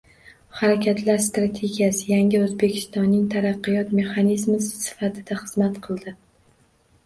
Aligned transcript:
Harakatlar 0.61 1.19
strategiyasi– 1.25 2.07
yangi 2.15 2.41
O‘zbekistonning 2.47 3.29
taraqqiyot 3.35 3.95
mexanizmi 4.01 4.61
sifatida 4.73 5.41
xizmat 5.47 5.83
qildi 5.89 6.19